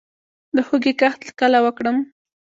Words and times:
د 0.55 0.57
هوږې 0.67 0.93
کښت 1.01 1.21
کله 1.39 1.57
وکړم؟ 1.65 1.97